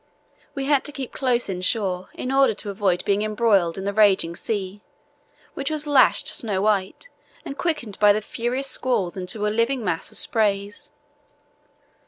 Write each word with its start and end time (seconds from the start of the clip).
We 0.55 0.65
had 0.65 0.83
to 0.85 0.91
keep 0.91 1.11
close 1.11 1.47
inshore 1.47 2.09
in 2.15 2.31
order 2.31 2.55
to 2.55 2.71
avoid 2.71 3.05
being 3.05 3.21
embroiled 3.21 3.77
in 3.77 3.85
the 3.85 3.93
raging 3.93 4.35
sea, 4.35 4.81
which 5.53 5.69
was 5.69 5.85
lashed 5.85 6.27
snow 6.27 6.63
white 6.63 7.09
and 7.45 7.55
quickened 7.55 7.99
by 7.99 8.11
the 8.11 8.19
furious 8.23 8.65
squalls 8.65 9.15
into 9.15 9.45
a 9.45 9.49
living 9.49 9.85
mass 9.85 10.09
of 10.11 10.17
sprays. 10.17 10.91